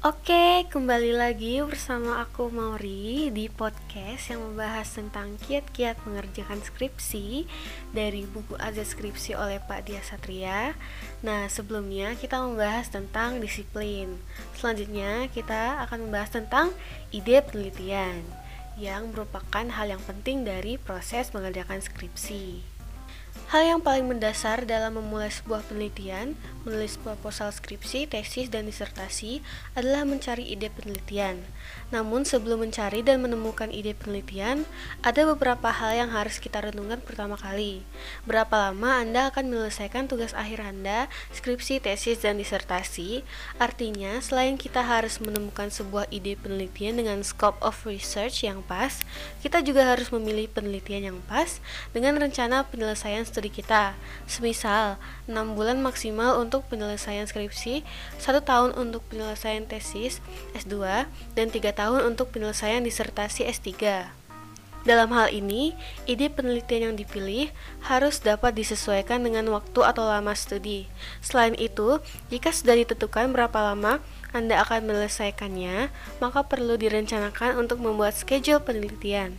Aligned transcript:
Oke, 0.00 0.64
kembali 0.72 1.12
lagi 1.12 1.60
bersama 1.60 2.24
aku 2.24 2.48
Mauri 2.48 3.28
di 3.36 3.52
podcast 3.52 4.32
yang 4.32 4.40
membahas 4.40 4.88
tentang 4.96 5.36
kiat-kiat 5.44 6.00
mengerjakan 6.08 6.64
skripsi 6.64 7.44
dari 7.92 8.24
buku 8.24 8.56
Azaz 8.56 8.96
Skripsi 8.96 9.36
oleh 9.36 9.60
Pak 9.60 9.84
Dia 9.84 10.00
Satria. 10.00 10.72
Nah, 11.20 11.52
sebelumnya 11.52 12.16
kita 12.16 12.40
membahas 12.40 12.88
tentang 12.88 13.44
disiplin. 13.44 14.16
Selanjutnya 14.56 15.28
kita 15.36 15.84
akan 15.84 16.08
membahas 16.08 16.32
tentang 16.32 16.72
ide 17.12 17.44
penelitian 17.44 18.24
yang 18.80 19.12
merupakan 19.12 19.68
hal 19.68 19.84
yang 19.84 20.00
penting 20.08 20.48
dari 20.48 20.80
proses 20.80 21.28
mengerjakan 21.36 21.84
skripsi. 21.84 22.79
Hal 23.50 23.66
yang 23.66 23.80
paling 23.82 24.06
mendasar 24.06 24.62
dalam 24.62 24.94
memulai 24.94 25.26
sebuah 25.26 25.66
penelitian, 25.66 26.38
menulis 26.62 26.94
proposal 26.94 27.50
skripsi, 27.50 28.06
tesis, 28.06 28.46
dan 28.46 28.70
disertasi 28.70 29.42
adalah 29.74 30.06
mencari 30.06 30.54
ide 30.54 30.70
penelitian. 30.70 31.42
Namun 31.90 32.22
sebelum 32.22 32.62
mencari 32.62 33.02
dan 33.02 33.26
menemukan 33.26 33.74
ide 33.74 33.98
penelitian, 33.98 34.62
ada 35.02 35.26
beberapa 35.26 35.66
hal 35.74 35.98
yang 35.98 36.10
harus 36.14 36.38
kita 36.38 36.62
renungkan 36.62 37.02
pertama 37.02 37.34
kali. 37.34 37.82
Berapa 38.22 38.70
lama 38.70 39.02
Anda 39.02 39.34
akan 39.34 39.50
menyelesaikan 39.50 40.06
tugas 40.06 40.30
akhir 40.30 40.62
Anda, 40.62 41.10
skripsi, 41.34 41.82
tesis, 41.82 42.22
dan 42.22 42.38
disertasi? 42.38 43.26
Artinya, 43.58 44.22
selain 44.22 44.54
kita 44.54 44.86
harus 44.86 45.18
menemukan 45.18 45.74
sebuah 45.74 46.06
ide 46.14 46.38
penelitian 46.38 47.02
dengan 47.02 47.18
scope 47.26 47.58
of 47.66 47.82
research 47.82 48.46
yang 48.46 48.62
pas, 48.62 49.02
kita 49.42 49.58
juga 49.66 49.90
harus 49.90 50.14
memilih 50.14 50.46
penelitian 50.46 51.10
yang 51.10 51.18
pas 51.26 51.58
dengan 51.90 52.14
rencana 52.14 52.62
penyelesaian 52.70 53.19
studi 53.24 53.48
kita. 53.48 53.96
Semisal, 54.28 55.00
6 55.26 55.56
bulan 55.56 55.80
maksimal 55.80 56.38
untuk 56.38 56.66
penyelesaian 56.68 57.24
skripsi, 57.24 57.82
1 58.20 58.40
tahun 58.44 58.76
untuk 58.76 59.04
penyelesaian 59.08 59.64
tesis 59.64 60.20
S2, 60.52 61.08
dan 61.34 61.46
3 61.48 61.72
tahun 61.72 62.04
untuk 62.04 62.34
penyelesaian 62.34 62.84
disertasi 62.84 63.48
S3. 63.48 64.10
Dalam 64.80 65.12
hal 65.12 65.28
ini, 65.28 65.76
ide 66.08 66.32
penelitian 66.32 66.92
yang 66.92 66.96
dipilih 66.96 67.52
harus 67.84 68.16
dapat 68.24 68.56
disesuaikan 68.56 69.20
dengan 69.20 69.44
waktu 69.52 69.84
atau 69.84 70.08
lama 70.08 70.32
studi. 70.32 70.88
Selain 71.20 71.52
itu, 71.60 72.00
jika 72.32 72.48
sudah 72.48 72.80
ditentukan 72.80 73.28
berapa 73.28 73.60
lama 73.60 74.00
Anda 74.32 74.64
akan 74.64 74.88
menyelesaikannya, 74.88 75.92
maka 76.24 76.40
perlu 76.48 76.80
direncanakan 76.80 77.60
untuk 77.60 77.84
membuat 77.84 78.16
schedule 78.16 78.64
penelitian. 78.64 79.36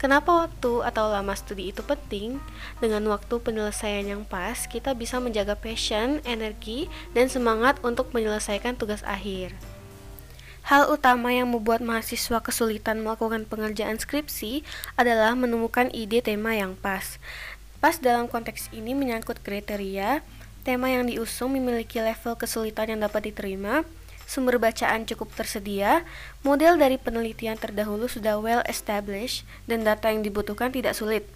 Kenapa 0.00 0.48
waktu 0.48 0.80
atau 0.80 1.12
lama 1.12 1.36
studi 1.36 1.76
itu 1.76 1.84
penting? 1.84 2.40
Dengan 2.80 3.04
waktu 3.12 3.36
penyelesaian 3.36 4.08
yang 4.08 4.24
pas, 4.24 4.64
kita 4.64 4.96
bisa 4.96 5.20
menjaga 5.20 5.52
passion, 5.52 6.24
energi, 6.24 6.88
dan 7.12 7.28
semangat 7.28 7.76
untuk 7.84 8.08
menyelesaikan 8.16 8.80
tugas 8.80 9.04
akhir. 9.04 9.52
Hal 10.64 10.88
utama 10.88 11.36
yang 11.36 11.52
membuat 11.52 11.84
mahasiswa 11.84 12.40
kesulitan 12.40 13.04
melakukan 13.04 13.44
pengerjaan 13.44 14.00
skripsi 14.00 14.64
adalah 14.96 15.36
menemukan 15.36 15.92
ide 15.92 16.24
tema 16.24 16.56
yang 16.56 16.80
pas. 16.80 17.20
Pas 17.84 18.00
dalam 18.00 18.24
konteks 18.24 18.72
ini 18.72 18.96
menyangkut 18.96 19.44
kriteria, 19.44 20.24
tema 20.64 20.88
yang 20.88 21.12
diusung 21.12 21.52
memiliki 21.52 22.00
level 22.00 22.40
kesulitan 22.40 22.96
yang 22.96 23.04
dapat 23.04 23.28
diterima, 23.28 23.84
sumber 24.30 24.62
bacaan 24.62 25.02
cukup 25.10 25.34
tersedia, 25.34 26.06
model 26.46 26.78
dari 26.78 27.02
penelitian 27.02 27.58
terdahulu 27.58 28.06
sudah 28.06 28.38
well 28.38 28.62
established, 28.70 29.42
dan 29.66 29.82
data 29.82 30.06
yang 30.14 30.22
dibutuhkan 30.22 30.70
tidak 30.70 30.94
sulit. 30.94 31.26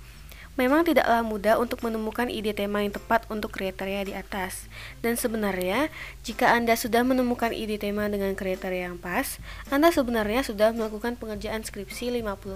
Memang 0.54 0.86
tidaklah 0.86 1.26
mudah 1.26 1.58
untuk 1.58 1.82
menemukan 1.82 2.30
ide 2.30 2.54
tema 2.54 2.86
yang 2.86 2.94
tepat 2.94 3.26
untuk 3.26 3.50
kriteria 3.50 4.06
di 4.06 4.14
atas. 4.14 4.70
Dan 5.02 5.18
sebenarnya, 5.18 5.90
jika 6.22 6.54
Anda 6.54 6.78
sudah 6.78 7.02
menemukan 7.02 7.50
ide 7.50 7.74
tema 7.74 8.06
dengan 8.06 8.38
kriteria 8.38 8.94
yang 8.94 9.02
pas, 9.02 9.42
Anda 9.74 9.90
sebenarnya 9.90 10.46
sudah 10.46 10.70
melakukan 10.70 11.18
pengerjaan 11.18 11.66
skripsi 11.66 12.22
50%. 12.22 12.46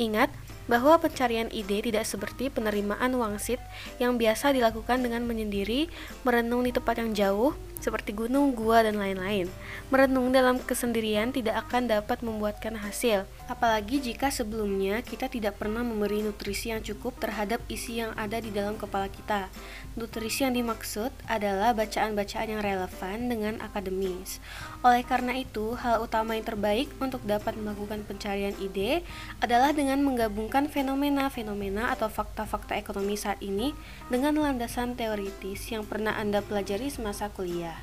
Ingat, 0.00 0.32
bahwa 0.68 1.00
pencarian 1.00 1.48
ide 1.50 1.80
tidak 1.80 2.04
seperti 2.04 2.52
penerimaan 2.52 3.16
wangsit 3.16 3.58
yang 3.96 4.20
biasa 4.20 4.52
dilakukan 4.52 5.00
dengan 5.00 5.24
menyendiri, 5.24 5.88
merenung 6.22 6.62
di 6.62 6.70
tempat 6.70 7.00
yang 7.00 7.10
jauh, 7.16 7.56
seperti 7.78 8.10
gunung, 8.10 8.52
gua, 8.58 8.82
dan 8.84 8.98
lain-lain. 8.98 9.46
Merenung 9.88 10.34
dalam 10.34 10.58
kesendirian 10.58 11.30
tidak 11.30 11.66
akan 11.66 11.86
dapat 11.88 12.20
membuatkan 12.20 12.74
hasil, 12.78 13.24
apalagi 13.46 14.02
jika 14.02 14.28
sebelumnya 14.28 15.00
kita 15.00 15.30
tidak 15.30 15.56
pernah 15.56 15.80
memberi 15.86 16.26
nutrisi 16.26 16.74
yang 16.74 16.82
cukup 16.82 17.16
terhadap 17.22 17.62
isi 17.70 18.02
yang 18.02 18.12
ada 18.18 18.42
di 18.42 18.50
dalam 18.50 18.74
kepala 18.76 19.06
kita. 19.08 19.46
Nutrisi 19.94 20.46
yang 20.46 20.54
dimaksud 20.54 21.10
adalah 21.30 21.74
bacaan-bacaan 21.74 22.48
yang 22.50 22.62
relevan 22.62 23.18
dengan 23.30 23.54
akademis. 23.62 24.42
Oleh 24.82 25.06
karena 25.06 25.38
itu, 25.38 25.78
hal 25.78 26.02
utama 26.02 26.34
yang 26.34 26.46
terbaik 26.46 26.90
untuk 26.98 27.22
dapat 27.26 27.54
melakukan 27.58 28.02
pencarian 28.06 28.54
ide 28.58 29.06
adalah 29.38 29.70
dengan 29.70 30.02
menggabungkan 30.02 30.57
fenomena-fenomena 30.66 31.94
atau 31.94 32.10
fakta-fakta 32.10 32.74
ekonomi 32.74 33.14
saat 33.14 33.38
ini 33.38 33.70
dengan 34.10 34.34
landasan 34.34 34.98
teoritis 34.98 35.70
yang 35.70 35.86
pernah 35.86 36.18
Anda 36.18 36.42
pelajari 36.42 36.90
semasa 36.90 37.30
kuliah. 37.30 37.78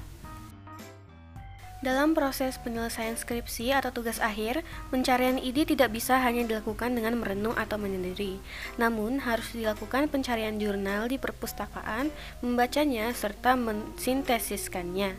Dalam 1.85 2.17
proses 2.17 2.57
penyelesaian 2.57 3.13
skripsi 3.13 3.69
atau 3.69 3.93
tugas 3.93 4.17
akhir, 4.17 4.65
pencarian 4.89 5.37
ide 5.37 5.69
tidak 5.69 5.93
bisa 5.93 6.17
hanya 6.17 6.41
dilakukan 6.41 6.97
dengan 6.97 7.13
merenung 7.21 7.53
atau 7.53 7.77
menyendiri, 7.77 8.41
namun 8.81 9.21
harus 9.21 9.53
dilakukan 9.53 10.09
pencarian 10.09 10.57
jurnal 10.57 11.05
di 11.05 11.21
perpustakaan, 11.21 12.09
membacanya, 12.41 13.13
serta 13.13 13.53
mensintesiskannya. 13.53 15.13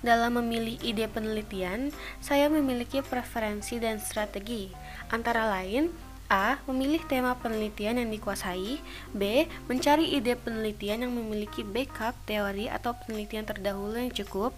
Dalam 0.00 0.40
memilih 0.40 0.80
ide 0.80 1.04
penelitian, 1.04 1.92
saya 2.24 2.48
memiliki 2.48 3.04
preferensi 3.04 3.76
dan 3.76 4.00
strategi, 4.00 4.72
antara 5.12 5.44
lain 5.44 5.92
A. 6.26 6.58
Memilih 6.66 7.02
tema 7.06 7.38
penelitian 7.38 8.02
yang 8.02 8.10
dikuasai 8.10 8.82
B. 9.14 9.46
Mencari 9.70 10.18
ide 10.18 10.34
penelitian 10.34 11.06
yang 11.06 11.12
memiliki 11.14 11.62
backup 11.62 12.18
teori 12.26 12.66
atau 12.66 12.94
penelitian 13.06 13.46
terdahulu 13.46 13.94
yang 13.98 14.10
cukup 14.10 14.54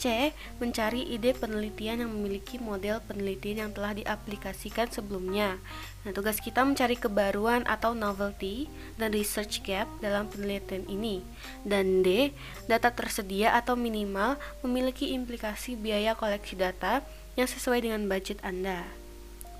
C. 0.00 0.32
Mencari 0.56 1.04
ide 1.12 1.36
penelitian 1.36 2.00
yang 2.00 2.10
memiliki 2.16 2.56
model 2.56 3.04
penelitian 3.04 3.68
yang 3.68 3.70
telah 3.76 3.92
diaplikasikan 3.92 4.88
sebelumnya. 4.88 5.60
Nah, 6.08 6.16
tugas 6.16 6.40
kita 6.40 6.64
mencari 6.64 6.96
kebaruan 6.96 7.68
atau 7.68 7.92
novelty 7.92 8.64
dan 8.96 9.12
research 9.12 9.60
gap 9.60 9.84
dalam 10.00 10.24
penelitian 10.32 10.88
ini. 10.88 11.20
Dan 11.68 12.00
D. 12.00 12.32
Data 12.64 12.88
tersedia 12.88 13.52
atau 13.52 13.76
minimal 13.76 14.40
memiliki 14.64 15.12
implikasi 15.12 15.76
biaya 15.76 16.16
koleksi 16.16 16.56
data 16.56 17.04
yang 17.36 17.44
sesuai 17.44 17.84
dengan 17.84 18.08
budget 18.08 18.40
Anda. 18.40 18.88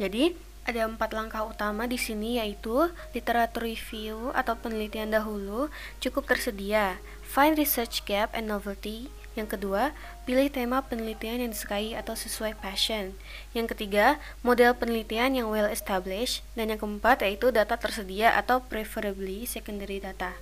Jadi, 0.00 0.32
ada 0.68 0.86
empat 0.86 1.16
langkah 1.16 1.44
utama 1.44 1.88
di 1.88 1.96
sini 1.96 2.36
yaitu 2.36 2.92
literatur 3.16 3.64
review 3.64 4.30
atau 4.36 4.56
penelitian 4.56 5.12
dahulu 5.12 5.72
cukup 5.98 6.28
tersedia, 6.28 7.00
find 7.24 7.56
research 7.56 8.04
gap 8.04 8.30
and 8.36 8.46
novelty, 8.48 9.08
yang 9.38 9.46
kedua, 9.46 9.94
pilih 10.26 10.50
tema 10.50 10.82
penelitian 10.82 11.46
yang 11.46 11.50
disukai 11.54 11.94
atau 11.94 12.18
sesuai 12.18 12.58
passion. 12.58 13.14
Yang 13.54 13.76
ketiga, 13.76 14.18
model 14.42 14.74
penelitian 14.74 15.38
yang 15.38 15.46
well 15.46 15.70
established. 15.70 16.42
Dan 16.58 16.74
yang 16.74 16.80
keempat 16.82 17.22
yaitu 17.22 17.54
data 17.54 17.78
tersedia 17.78 18.34
atau 18.34 18.58
preferably 18.58 19.46
secondary 19.46 20.02
data. 20.02 20.34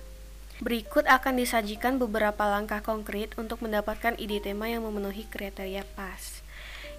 Berikut 0.59 1.07
akan 1.07 1.39
disajikan 1.39 2.01
beberapa 2.01 2.43
langkah 2.49 2.83
konkret 2.83 3.31
untuk 3.39 3.63
mendapatkan 3.63 4.17
ide 4.19 4.43
tema 4.43 4.67
yang 4.67 4.83
memenuhi 4.83 5.23
kriteria 5.29 5.87
pas. 5.95 6.43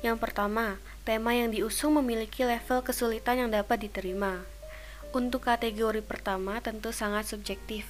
Yang 0.01 0.17
pertama, 0.17 0.81
tema 1.01 1.33
yang 1.33 1.49
diusung 1.49 1.97
memiliki 1.97 2.45
level 2.45 2.85
kesulitan 2.85 3.41
yang 3.41 3.51
dapat 3.51 3.81
diterima. 3.89 4.45
Untuk 5.11 5.49
kategori 5.49 6.05
pertama 6.07 6.63
tentu 6.63 6.95
sangat 6.95 7.27
subjektif, 7.27 7.89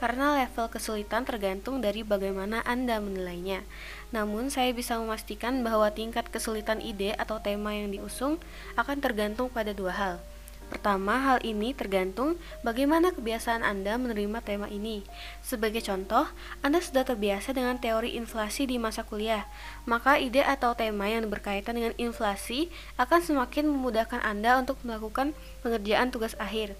karena 0.00 0.40
level 0.40 0.72
kesulitan 0.72 1.26
tergantung 1.28 1.84
dari 1.84 2.00
bagaimana 2.00 2.64
Anda 2.64 2.96
menilainya. 3.02 3.60
Namun, 4.08 4.48
saya 4.48 4.72
bisa 4.72 4.96
memastikan 4.96 5.60
bahwa 5.60 5.92
tingkat 5.92 6.32
kesulitan 6.32 6.80
ide 6.80 7.12
atau 7.18 7.42
tema 7.44 7.76
yang 7.76 7.92
diusung 7.92 8.40
akan 8.78 8.98
tergantung 9.04 9.52
pada 9.52 9.76
dua 9.76 9.92
hal. 9.92 10.14
Pertama, 10.72 11.20
hal 11.20 11.44
ini 11.44 11.76
tergantung 11.76 12.40
bagaimana 12.64 13.12
kebiasaan 13.12 13.60
Anda 13.60 14.00
menerima 14.00 14.40
tema 14.40 14.72
ini. 14.72 15.04
Sebagai 15.44 15.84
contoh, 15.84 16.24
Anda 16.64 16.80
sudah 16.80 17.04
terbiasa 17.04 17.52
dengan 17.52 17.76
teori 17.76 18.16
inflasi 18.16 18.64
di 18.64 18.80
masa 18.80 19.04
kuliah, 19.04 19.44
maka 19.84 20.16
ide 20.16 20.40
atau 20.40 20.72
tema 20.72 21.12
yang 21.12 21.28
berkaitan 21.28 21.76
dengan 21.76 21.92
inflasi 22.00 22.72
akan 22.96 23.20
semakin 23.20 23.68
memudahkan 23.68 24.24
Anda 24.24 24.56
untuk 24.56 24.80
melakukan 24.80 25.36
pengerjaan 25.60 26.08
tugas 26.08 26.32
akhir. 26.40 26.72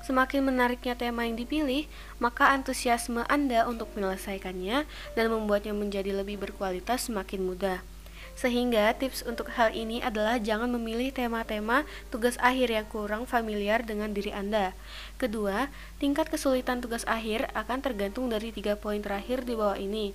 Semakin 0.00 0.48
menariknya 0.48 0.96
tema 0.96 1.28
yang 1.28 1.36
dipilih, 1.36 1.84
maka 2.16 2.48
antusiasme 2.48 3.28
Anda 3.28 3.68
untuk 3.68 3.92
menyelesaikannya 3.92 4.88
dan 5.20 5.26
membuatnya 5.28 5.76
menjadi 5.76 6.16
lebih 6.16 6.40
berkualitas 6.40 7.12
semakin 7.12 7.44
mudah. 7.44 7.84
Sehingga 8.34 8.90
tips 8.98 9.22
untuk 9.24 9.48
hal 9.54 9.70
ini 9.70 10.02
adalah 10.02 10.42
jangan 10.42 10.66
memilih 10.74 11.14
tema-tema 11.14 11.86
tugas 12.10 12.34
akhir 12.42 12.68
yang 12.70 12.86
kurang 12.90 13.24
familiar 13.30 13.80
dengan 13.86 14.10
diri 14.10 14.34
Anda. 14.34 14.74
Kedua, 15.16 15.70
tingkat 16.02 16.28
kesulitan 16.28 16.82
tugas 16.82 17.06
akhir 17.06 17.48
akan 17.54 17.78
tergantung 17.78 18.26
dari 18.26 18.50
tiga 18.50 18.74
poin 18.74 18.98
terakhir 18.98 19.46
di 19.46 19.54
bawah 19.54 19.78
ini. 19.78 20.12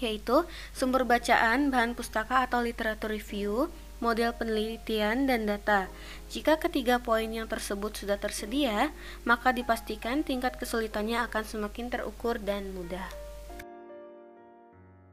yaitu 0.00 0.48
sumber 0.72 1.04
bacaan, 1.04 1.68
bahan 1.68 1.92
pustaka 1.92 2.42
atau 2.48 2.64
literatur 2.64 3.12
review, 3.12 3.68
model 4.00 4.32
penelitian, 4.32 5.28
dan 5.28 5.44
data. 5.44 5.92
Jika 6.32 6.56
ketiga 6.56 6.96
poin 6.98 7.28
yang 7.28 7.44
tersebut 7.46 7.92
sudah 8.00 8.16
tersedia, 8.16 8.96
maka 9.28 9.52
dipastikan 9.52 10.24
tingkat 10.24 10.56
kesulitannya 10.56 11.20
akan 11.28 11.44
semakin 11.44 11.92
terukur 11.92 12.40
dan 12.40 12.72
mudah. 12.72 13.19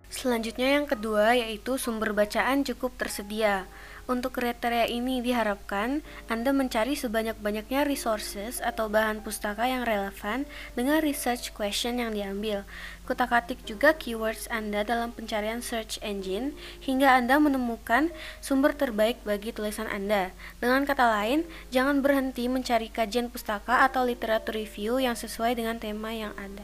Selanjutnya 0.08 0.80
yang 0.80 0.88
kedua 0.88 1.36
yaitu 1.36 1.76
sumber 1.76 2.16
bacaan 2.16 2.64
cukup 2.64 2.96
tersedia. 2.96 3.68
Untuk 4.08 4.40
kriteria 4.40 4.88
ini 4.88 5.20
diharapkan 5.20 6.00
Anda 6.32 6.56
mencari 6.56 6.96
sebanyak-banyaknya 6.96 7.84
resources 7.84 8.64
atau 8.64 8.88
bahan 8.88 9.20
pustaka 9.20 9.68
yang 9.68 9.84
relevan 9.84 10.48
dengan 10.80 11.04
research 11.04 11.52
question 11.52 12.00
yang 12.00 12.16
diambil. 12.16 12.64
Kutak-atik 13.04 13.68
juga 13.68 13.92
keywords 13.92 14.48
Anda 14.48 14.88
dalam 14.88 15.12
pencarian 15.12 15.60
search 15.60 16.00
engine 16.00 16.56
hingga 16.80 17.20
Anda 17.20 17.36
menemukan 17.36 18.16
sumber 18.40 18.72
terbaik 18.72 19.20
bagi 19.28 19.52
tulisan 19.52 19.92
Anda. 19.92 20.32
Dengan 20.64 20.88
kata 20.88 21.04
lain, 21.04 21.44
jangan 21.76 22.00
berhenti 22.00 22.48
mencari 22.48 22.88
kajian 22.88 23.28
pustaka 23.28 23.84
atau 23.84 24.08
literatur 24.08 24.56
review 24.56 25.04
yang 25.04 25.20
sesuai 25.20 25.60
dengan 25.60 25.84
tema 25.84 26.16
yang 26.16 26.32
ada. 26.40 26.64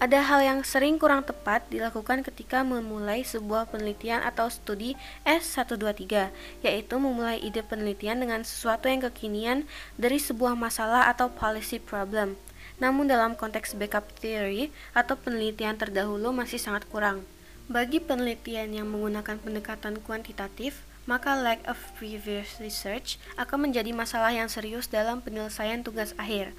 Ada 0.00 0.24
hal 0.32 0.40
yang 0.40 0.60
sering 0.64 0.96
kurang 0.96 1.28
tepat 1.28 1.68
dilakukan 1.68 2.24
ketika 2.24 2.64
memulai 2.64 3.20
sebuah 3.20 3.68
penelitian 3.68 4.24
atau 4.24 4.48
studi 4.48 4.96
S123, 5.28 6.32
yaitu 6.64 6.96
memulai 6.96 7.36
ide 7.36 7.60
penelitian 7.60 8.16
dengan 8.16 8.40
sesuatu 8.40 8.88
yang 8.88 9.04
kekinian 9.04 9.68
dari 10.00 10.16
sebuah 10.16 10.56
masalah 10.56 11.12
atau 11.12 11.28
policy 11.28 11.76
problem. 11.76 12.40
Namun 12.80 13.12
dalam 13.12 13.36
konteks 13.36 13.76
backup 13.76 14.08
theory 14.24 14.72
atau 14.96 15.20
penelitian 15.20 15.76
terdahulu 15.76 16.32
masih 16.32 16.56
sangat 16.56 16.88
kurang. 16.88 17.28
Bagi 17.68 18.00
penelitian 18.00 18.72
yang 18.72 18.88
menggunakan 18.88 19.36
pendekatan 19.36 20.00
kuantitatif, 20.00 20.80
maka 21.04 21.36
lack 21.36 21.60
of 21.68 21.76
previous 22.00 22.56
research 22.56 23.20
akan 23.36 23.68
menjadi 23.68 23.92
masalah 23.92 24.32
yang 24.32 24.48
serius 24.48 24.88
dalam 24.88 25.20
penyelesaian 25.20 25.84
tugas 25.84 26.16
akhir 26.16 26.56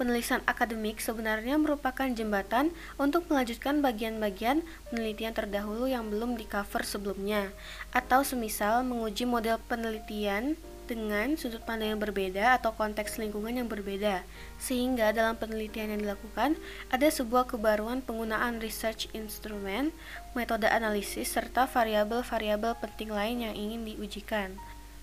penulisan 0.00 0.40
akademik 0.48 0.96
sebenarnya 0.96 1.60
merupakan 1.60 2.08
jembatan 2.08 2.72
untuk 2.96 3.28
melanjutkan 3.28 3.84
bagian-bagian 3.84 4.64
penelitian 4.88 5.36
terdahulu 5.36 5.84
yang 5.84 6.08
belum 6.08 6.40
di-cover 6.40 6.80
sebelumnya, 6.80 7.52
atau 7.92 8.24
semisal 8.24 8.80
menguji 8.80 9.28
model 9.28 9.60
penelitian 9.68 10.56
dengan 10.88 11.36
sudut 11.36 11.60
pandang 11.62 11.94
yang 11.94 12.02
berbeda 12.02 12.56
atau 12.56 12.72
konteks 12.72 13.20
lingkungan 13.20 13.60
yang 13.60 13.68
berbeda, 13.68 14.24
sehingga 14.56 15.12
dalam 15.12 15.36
penelitian 15.36 15.94
yang 15.94 16.00
dilakukan 16.02 16.56
ada 16.88 17.06
sebuah 17.06 17.46
kebaruan 17.46 18.00
penggunaan 18.00 18.58
research 18.58 19.06
instrument, 19.12 19.92
metode 20.32 20.66
analisis, 20.66 21.30
serta 21.30 21.68
variabel-variabel 21.68 22.74
penting 22.80 23.12
lain 23.12 23.44
yang 23.46 23.54
ingin 23.54 23.84
diujikan. 23.84 24.56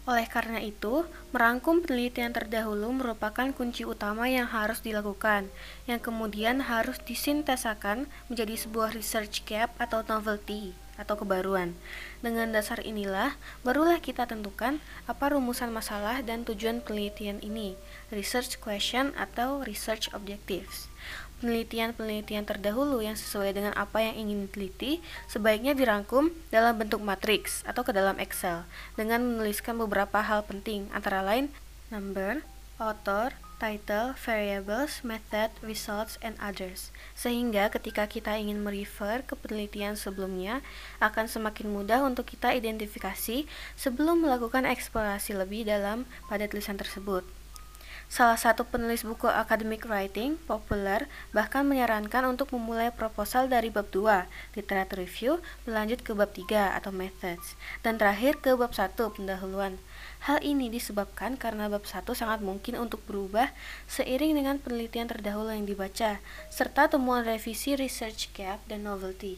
Oleh 0.07 0.23
karena 0.23 0.63
itu, 0.63 1.03
merangkum 1.35 1.83
penelitian 1.83 2.31
terdahulu 2.31 2.95
merupakan 2.95 3.51
kunci 3.51 3.83
utama 3.83 4.31
yang 4.31 4.47
harus 4.47 4.79
dilakukan, 4.79 5.51
yang 5.83 5.99
kemudian 5.99 6.63
harus 6.63 6.95
disintesakan 7.03 8.07
menjadi 8.31 8.55
sebuah 8.55 8.95
research 8.95 9.43
gap 9.43 9.75
atau 9.75 10.07
novelty 10.07 10.71
atau 10.95 11.19
kebaruan. 11.19 11.75
Dengan 12.23 12.55
dasar 12.55 12.79
inilah, 12.81 13.35
barulah 13.67 13.99
kita 13.99 14.25
tentukan 14.25 14.79
apa 15.11 15.35
rumusan 15.35 15.75
masalah 15.75 16.23
dan 16.23 16.47
tujuan 16.47 16.79
penelitian 16.79 17.43
ini, 17.43 17.75
research 18.07 18.63
question 18.63 19.11
atau 19.19 19.61
research 19.67 20.07
objectives. 20.15 20.87
Penelitian-penelitian 21.37 22.49
terdahulu 22.49 22.97
yang 23.05 23.13
sesuai 23.13 23.53
dengan 23.53 23.73
apa 23.77 24.01
yang 24.01 24.17
ingin 24.25 24.49
diteliti 24.49 25.05
sebaiknya 25.29 25.77
dirangkum 25.77 26.33
dalam 26.49 26.81
bentuk 26.81 26.97
matriks 26.97 27.61
atau 27.69 27.85
ke 27.85 27.93
dalam 27.93 28.17
Excel 28.17 28.65
dengan 28.97 29.21
menuliskan 29.21 29.77
beberapa 29.77 30.25
hal 30.25 30.41
penting 30.49 30.89
antara 30.89 31.21
lain 31.21 31.53
number, 31.93 32.41
author, 32.81 33.37
title, 33.57 34.13
variables, 34.17 35.01
method, 35.01 35.49
results, 35.65 36.17
and 36.21 36.37
others. 36.41 36.93
Sehingga 37.17 37.69
ketika 37.73 38.05
kita 38.05 38.37
ingin 38.37 38.61
merefer 38.61 39.25
ke 39.25 39.33
penelitian 39.33 39.97
sebelumnya, 39.97 40.61
akan 41.01 41.25
semakin 41.25 41.69
mudah 41.73 42.05
untuk 42.05 42.29
kita 42.29 42.53
identifikasi 42.53 43.49
sebelum 43.73 44.25
melakukan 44.25 44.65
eksplorasi 44.65 45.37
lebih 45.37 45.65
dalam 45.65 46.05
pada 46.29 46.45
tulisan 46.45 46.77
tersebut. 46.77 47.36
Salah 48.07 48.39
satu 48.39 48.63
penulis 48.63 49.03
buku 49.03 49.27
academic 49.27 49.83
writing 49.83 50.39
populer 50.47 51.11
bahkan 51.35 51.67
menyarankan 51.67 52.23
untuk 52.23 52.55
memulai 52.55 52.87
proposal 52.87 53.51
dari 53.51 53.67
bab 53.67 53.91
2, 53.91 54.55
literature 54.55 55.03
review, 55.03 55.43
berlanjut 55.67 55.99
ke 56.07 56.15
bab 56.15 56.31
3 56.31 56.79
atau 56.79 56.95
methods, 56.95 57.59
dan 57.83 57.99
terakhir 57.99 58.39
ke 58.39 58.55
bab 58.55 58.71
1, 58.71 58.95
pendahuluan. 58.95 59.75
Hal 60.23 60.39
ini 60.39 60.71
disebabkan 60.71 61.35
karena 61.35 61.67
bab 61.67 61.83
1 61.83 62.07
sangat 62.15 62.39
mungkin 62.39 62.79
untuk 62.79 63.03
berubah 63.03 63.51
seiring 63.91 64.39
dengan 64.39 64.55
penelitian 64.63 65.11
terdahulu 65.11 65.51
yang 65.51 65.67
dibaca, 65.67 66.23
serta 66.47 66.87
temuan 66.87 67.27
revisi 67.27 67.75
research 67.75 68.31
gap 68.31 68.63
dan 68.71 68.87
novelty. 68.87 69.35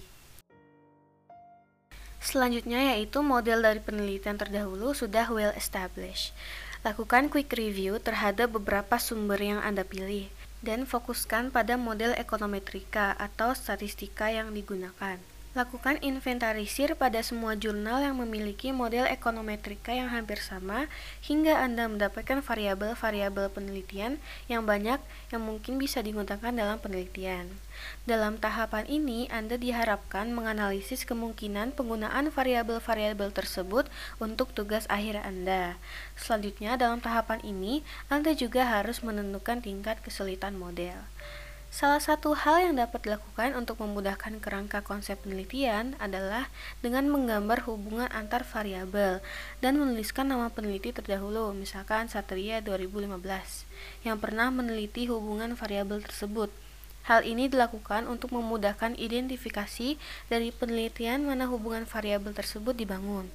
Selanjutnya 2.21 2.93
yaitu 2.93 3.25
model 3.25 3.65
dari 3.65 3.81
penelitian 3.81 4.37
terdahulu 4.37 4.93
sudah 4.93 5.25
well 5.33 5.55
established. 5.57 6.37
Lakukan 6.79 7.27
quick 7.27 7.51
review 7.59 7.99
terhadap 7.99 8.55
beberapa 8.55 8.95
sumber 8.95 9.35
yang 9.35 9.59
Anda 9.59 9.83
pilih 9.83 10.31
dan 10.63 10.87
fokuskan 10.87 11.51
pada 11.51 11.75
model 11.75 12.15
ekonometrika 12.15 13.19
atau 13.19 13.51
statistika 13.51 14.31
yang 14.31 14.55
digunakan. 14.55 15.19
Lakukan 15.57 15.97
inventarisir 16.05 16.93
pada 16.93 17.25
semua 17.25 17.57
jurnal 17.57 18.05
yang 18.05 18.21
memiliki 18.21 18.69
model 18.69 19.09
ekonometrika 19.09 19.89
yang 19.89 20.05
hampir 20.05 20.37
sama 20.37 20.85
hingga 21.25 21.57
Anda 21.57 21.89
mendapatkan 21.89 22.45
variabel-variabel 22.45 23.49
penelitian 23.49 24.21
yang 24.45 24.69
banyak 24.69 25.01
yang 25.33 25.41
mungkin 25.41 25.81
bisa 25.81 26.05
digunakan 26.05 26.53
dalam 26.53 26.77
penelitian. 26.77 27.49
Dalam 28.05 28.37
tahapan 28.37 28.85
ini, 28.85 29.25
Anda 29.33 29.57
diharapkan 29.57 30.29
menganalisis 30.29 31.01
kemungkinan 31.09 31.73
penggunaan 31.73 32.29
variabel-variabel 32.29 33.33
tersebut 33.33 33.89
untuk 34.21 34.53
tugas 34.53 34.85
akhir 34.85 35.17
Anda. 35.25 35.81
Selanjutnya, 36.13 36.77
dalam 36.77 37.01
tahapan 37.01 37.41
ini, 37.41 37.81
Anda 38.05 38.37
juga 38.37 38.69
harus 38.69 39.01
menentukan 39.01 39.65
tingkat 39.65 39.97
kesulitan 40.05 40.61
model. 40.61 41.09
Salah 41.69 42.01
satu 42.01 42.33
hal 42.33 42.65
yang 42.65 42.81
dapat 42.81 43.05
dilakukan 43.05 43.53
untuk 43.53 43.77
memudahkan 43.77 44.41
kerangka 44.41 44.81
konsep 44.81 45.21
penelitian 45.21 45.93
adalah 46.01 46.49
dengan 46.81 47.05
menggambar 47.13 47.61
hubungan 47.69 48.09
antar 48.09 48.41
variabel 48.41 49.21
dan 49.61 49.77
menuliskan 49.77 50.33
nama 50.33 50.49
peneliti 50.49 50.89
terdahulu, 50.89 51.53
misalkan 51.53 52.09
Satria 52.09 52.57
2015, 52.65 53.21
yang 54.01 54.17
pernah 54.17 54.49
meneliti 54.49 55.05
hubungan 55.13 55.53
variabel 55.53 56.01
tersebut. 56.01 56.49
Hal 57.05 57.21
ini 57.21 57.45
dilakukan 57.45 58.09
untuk 58.09 58.33
memudahkan 58.33 58.97
identifikasi 58.97 60.01
dari 60.25 60.49
penelitian 60.49 61.21
mana 61.29 61.45
hubungan 61.45 61.85
variabel 61.85 62.33
tersebut 62.33 62.73
dibangun. 62.73 63.29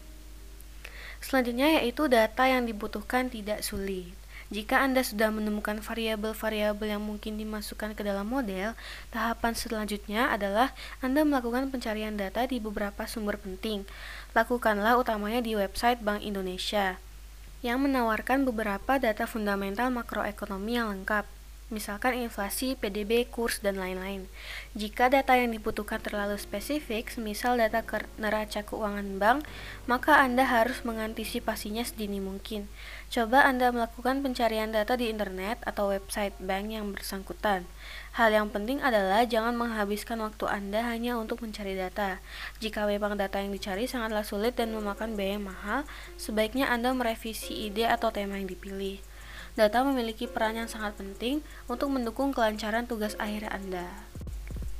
Selanjutnya 1.22 1.78
yaitu 1.78 2.10
data 2.10 2.50
yang 2.50 2.66
dibutuhkan 2.66 3.30
tidak 3.30 3.62
sulit. 3.62 4.23
Jika 4.54 4.86
Anda 4.86 5.02
sudah 5.02 5.34
menemukan 5.34 5.82
variabel-variabel 5.82 6.94
yang 6.94 7.02
mungkin 7.02 7.34
dimasukkan 7.34 7.98
ke 7.98 8.06
dalam 8.06 8.30
model, 8.30 8.78
tahapan 9.10 9.50
selanjutnya 9.50 10.30
adalah 10.30 10.70
Anda 11.02 11.26
melakukan 11.26 11.74
pencarian 11.74 12.14
data 12.14 12.46
di 12.46 12.62
beberapa 12.62 13.02
sumber 13.10 13.34
penting. 13.34 13.82
Lakukanlah 14.30 14.94
utamanya 14.94 15.42
di 15.42 15.58
website 15.58 15.98
Bank 16.06 16.22
Indonesia 16.22 17.02
yang 17.66 17.82
menawarkan 17.82 18.46
beberapa 18.46 19.02
data 19.02 19.26
fundamental 19.26 19.90
makroekonomi 19.90 20.78
yang 20.78 20.94
lengkap 20.94 21.26
misalkan 21.72 22.16
inflasi, 22.16 22.76
PDB, 22.76 23.28
kurs, 23.28 23.60
dan 23.64 23.80
lain-lain. 23.80 24.28
Jika 24.76 25.08
data 25.08 25.36
yang 25.38 25.52
dibutuhkan 25.52 26.02
terlalu 26.02 26.36
spesifik, 26.36 27.08
misal 27.16 27.56
data 27.56 27.80
neraca 28.20 28.60
keuangan 28.60 29.16
bank, 29.16 29.38
maka 29.88 30.20
Anda 30.20 30.44
harus 30.44 30.84
mengantisipasinya 30.84 31.84
sedini 31.86 32.20
mungkin. 32.20 32.68
Coba 33.08 33.46
Anda 33.46 33.70
melakukan 33.70 34.20
pencarian 34.20 34.74
data 34.74 34.98
di 34.98 35.08
internet 35.08 35.62
atau 35.64 35.88
website 35.94 36.36
bank 36.42 36.74
yang 36.74 36.92
bersangkutan. 36.92 37.64
Hal 38.14 38.30
yang 38.30 38.50
penting 38.52 38.78
adalah 38.78 39.26
jangan 39.26 39.58
menghabiskan 39.58 40.22
waktu 40.22 40.46
Anda 40.46 40.86
hanya 40.86 41.18
untuk 41.18 41.42
mencari 41.42 41.74
data. 41.74 42.22
Jika 42.62 42.86
memang 42.86 43.18
data 43.18 43.42
yang 43.42 43.50
dicari 43.50 43.90
sangatlah 43.90 44.22
sulit 44.22 44.54
dan 44.54 44.70
memakan 44.70 45.18
biaya 45.18 45.42
mahal, 45.42 45.82
sebaiknya 46.14 46.70
Anda 46.70 46.94
merevisi 46.94 47.66
ide 47.66 47.90
atau 47.90 48.14
tema 48.14 48.38
yang 48.38 48.46
dipilih. 48.46 49.13
Data 49.54 49.86
memiliki 49.86 50.26
peran 50.26 50.58
yang 50.58 50.66
sangat 50.66 50.98
penting 50.98 51.38
untuk 51.70 51.86
mendukung 51.86 52.34
kelancaran 52.34 52.90
tugas 52.90 53.14
akhir 53.22 53.46
Anda. 53.54 53.86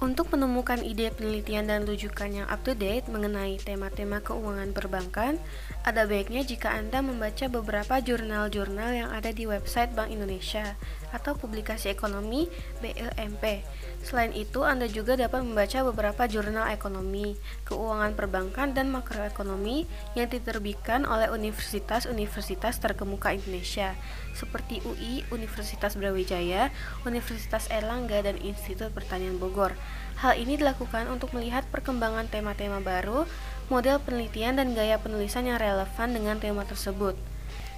Untuk 0.03 0.35
menemukan 0.35 0.83
ide 0.83 1.15
penelitian 1.15 1.71
dan 1.71 1.87
rujukan 1.87 2.27
yang 2.27 2.51
up 2.51 2.67
to 2.67 2.75
date 2.75 3.07
mengenai 3.07 3.63
tema-tema 3.63 4.19
keuangan 4.19 4.75
perbankan, 4.75 5.39
ada 5.87 6.03
baiknya 6.03 6.43
jika 6.43 6.75
Anda 6.75 6.99
membaca 6.99 7.47
beberapa 7.47 8.03
jurnal-jurnal 8.03 8.91
yang 8.91 9.11
ada 9.15 9.31
di 9.31 9.47
website 9.47 9.95
Bank 9.95 10.11
Indonesia 10.11 10.75
atau 11.15 11.39
publikasi 11.39 11.95
ekonomi 11.95 12.51
BEMP. 12.83 13.63
Selain 14.03 14.35
itu, 14.35 14.67
Anda 14.67 14.91
juga 14.91 15.15
dapat 15.15 15.47
membaca 15.47 15.87
beberapa 15.87 16.27
jurnal 16.27 16.75
ekonomi, 16.75 17.39
keuangan 17.63 18.19
perbankan, 18.19 18.75
dan 18.75 18.91
makroekonomi 18.91 19.87
yang 20.19 20.27
diterbitkan 20.27 21.07
oleh 21.07 21.31
universitas-universitas 21.31 22.83
terkemuka 22.83 23.31
Indonesia, 23.31 23.95
seperti 24.35 24.83
UI, 24.83 25.23
Universitas 25.31 25.95
Brawijaya, 25.95 26.75
Universitas 27.07 27.71
Erlangga, 27.71 28.27
dan 28.27 28.37
Institut 28.43 28.91
Pertanian 28.91 29.39
Bogor. 29.39 29.73
Hal 30.21 30.39
ini 30.39 30.57
dilakukan 30.57 31.11
untuk 31.11 31.35
melihat 31.35 31.67
perkembangan 31.69 32.31
tema-tema 32.31 32.79
baru, 32.81 33.29
model 33.69 34.01
penelitian, 34.01 34.57
dan 34.57 34.73
gaya 34.73 34.97
penulisan 34.97 35.45
yang 35.45 35.59
relevan 35.59 36.15
dengan 36.15 36.39
tema 36.39 36.63
tersebut. 36.65 37.19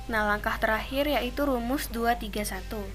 Nah, 0.07 0.23
langkah 0.23 0.55
terakhir 0.61 1.11
yaitu 1.11 1.43
rumus 1.43 1.91
231. 1.91 2.87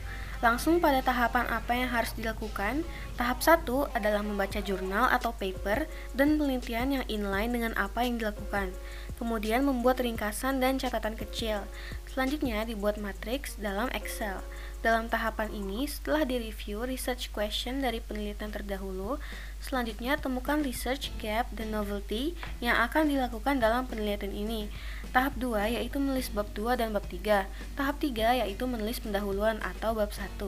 Langsung 0.41 0.81
pada 0.81 1.05
tahapan 1.05 1.45
apa 1.53 1.77
yang 1.77 1.93
harus 1.93 2.17
dilakukan, 2.17 2.81
tahap 3.13 3.45
1 3.45 3.61
adalah 3.93 4.25
membaca 4.25 4.57
jurnal 4.57 5.05
atau 5.13 5.37
paper 5.37 5.85
dan 6.17 6.41
penelitian 6.41 6.97
yang 6.97 7.05
inline 7.05 7.53
dengan 7.53 7.73
apa 7.77 8.01
yang 8.01 8.17
dilakukan. 8.17 8.73
Kemudian 9.21 9.61
membuat 9.61 10.01
ringkasan 10.01 10.57
dan 10.57 10.81
catatan 10.81 11.13
kecil. 11.13 11.61
Selanjutnya 12.09 12.65
dibuat 12.65 12.97
matriks 12.97 13.53
dalam 13.61 13.93
Excel. 13.93 14.41
Dalam 14.81 15.13
tahapan 15.13 15.53
ini, 15.53 15.85
setelah 15.85 16.25
direview 16.25 16.89
research 16.89 17.29
question 17.29 17.85
dari 17.85 18.01
penelitian 18.01 18.49
terdahulu, 18.49 19.21
selanjutnya 19.61 20.17
temukan 20.17 20.57
research 20.65 21.13
gap 21.21 21.45
dan 21.53 21.69
novelty 21.69 22.33
yang 22.65 22.73
akan 22.81 23.05
dilakukan 23.05 23.61
dalam 23.61 23.85
penelitian 23.85 24.33
ini. 24.33 24.73
Tahap 25.13 25.37
2 25.37 25.77
yaitu 25.77 26.01
menulis 26.01 26.33
bab 26.33 26.49
2 26.57 26.81
dan 26.81 26.97
bab 26.97 27.05
3. 27.05 27.45
Tahap 27.77 27.95
3 28.01 28.41
yaitu 28.41 28.65
menulis 28.65 28.97
pendahuluan 28.97 29.61
atau 29.61 29.93
bab 29.93 30.09
1. 30.09 30.41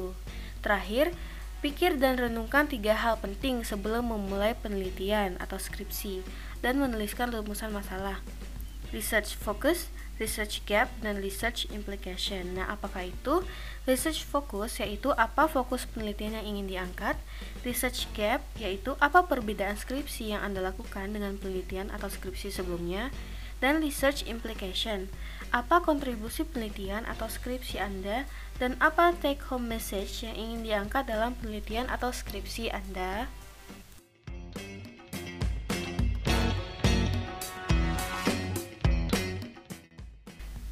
Terakhir, 0.66 1.14
pikir 1.62 2.02
dan 2.02 2.18
renungkan 2.18 2.66
tiga 2.66 2.98
hal 2.98 3.22
penting 3.22 3.62
sebelum 3.62 4.10
memulai 4.18 4.58
penelitian 4.58 5.38
atau 5.38 5.62
skripsi 5.62 6.26
dan 6.66 6.82
menuliskan 6.82 7.30
rumusan 7.30 7.70
masalah. 7.70 8.18
Research 8.90 9.38
focus, 9.38 9.94
research 10.22 10.62
gap, 10.70 10.90
dan 11.02 11.18
research 11.20 11.66
implication. 11.74 12.54
Nah, 12.58 12.70
apakah 12.70 13.10
itu? 13.10 13.42
Research 13.90 14.24
focus 14.24 14.80
yaitu 14.80 15.12
apa 15.18 15.50
fokus 15.50 15.90
penelitian 15.90 16.38
yang 16.40 16.46
ingin 16.56 16.66
diangkat. 16.70 17.18
Research 17.66 18.08
gap 18.14 18.46
yaitu 18.56 18.94
apa 19.02 19.26
perbedaan 19.26 19.76
skripsi 19.76 20.36
yang 20.38 20.42
Anda 20.46 20.62
lakukan 20.62 21.12
dengan 21.12 21.36
penelitian 21.42 21.90
atau 21.90 22.08
skripsi 22.08 22.54
sebelumnya. 22.54 23.10
Dan 23.64 23.80
research 23.80 24.28
implication, 24.28 25.08
apa 25.56 25.80
kontribusi 25.80 26.44
penelitian 26.44 27.08
atau 27.08 27.32
skripsi 27.32 27.80
Anda 27.80 28.28
dan 28.60 28.76
apa 28.84 29.16
take 29.24 29.40
home 29.48 29.72
message 29.72 30.28
yang 30.28 30.36
ingin 30.36 30.60
diangkat 30.68 31.08
dalam 31.08 31.32
penelitian 31.40 31.88
atau 31.88 32.12
skripsi 32.12 32.76
Anda. 32.76 33.32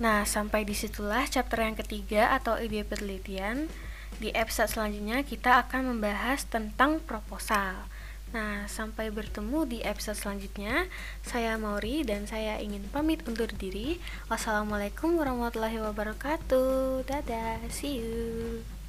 Nah, 0.01 0.25
sampai 0.25 0.65
di 0.65 0.73
situlah 0.73 1.29
chapter 1.29 1.61
yang 1.61 1.77
ketiga 1.77 2.33
atau 2.33 2.57
ide 2.57 2.81
penelitian. 2.81 3.69
Di 4.17 4.33
episode 4.33 4.73
selanjutnya 4.73 5.21
kita 5.21 5.61
akan 5.61 5.93
membahas 5.93 6.41
tentang 6.49 6.97
proposal. 7.05 7.85
Nah, 8.33 8.65
sampai 8.65 9.13
bertemu 9.13 9.69
di 9.69 9.79
episode 9.85 10.17
selanjutnya. 10.17 10.89
Saya 11.21 11.53
Mauri 11.61 12.01
dan 12.01 12.25
saya 12.25 12.57
ingin 12.57 12.81
pamit 12.89 13.21
undur 13.29 13.53
diri. 13.53 14.01
Wassalamualaikum 14.25 15.21
warahmatullahi 15.21 15.77
wabarakatuh. 15.77 17.05
Dadah, 17.05 17.61
see 17.69 18.01
you. 18.01 18.80